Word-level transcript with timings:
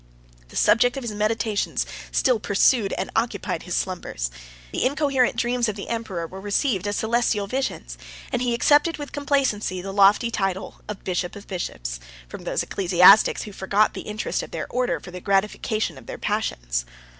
The 0.49 0.55
subject 0.55 0.97
of 0.97 1.03
his 1.03 1.11
meditations 1.11 1.85
still 2.11 2.39
pursued 2.39 2.91
and 2.93 3.11
occupied 3.15 3.61
his 3.61 3.75
slumbers: 3.77 4.31
the 4.71 4.83
incoherent 4.83 5.35
dreams 5.35 5.69
of 5.69 5.75
the 5.75 5.89
emperor 5.89 6.25
were 6.25 6.41
received 6.41 6.87
as 6.87 6.95
celestial 6.95 7.45
visions, 7.45 7.99
and 8.31 8.41
he 8.41 8.55
accepted 8.55 8.97
with 8.97 9.11
complacency 9.11 9.79
the 9.79 9.93
lofty 9.93 10.31
title 10.31 10.81
of 10.87 11.03
bishop 11.03 11.35
of 11.35 11.45
bishops, 11.45 11.99
from 12.27 12.45
those 12.45 12.63
ecclesiastics 12.63 13.43
who 13.43 13.51
forgot 13.51 13.93
the 13.93 14.01
interest 14.09 14.41
of 14.41 14.49
their 14.49 14.65
order 14.71 14.99
for 14.99 15.11
the 15.11 15.21
gratification 15.21 15.99
of 15.99 16.07
their 16.07 16.17
passions. 16.17 16.83